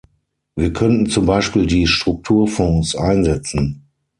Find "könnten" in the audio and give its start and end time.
0.73-1.05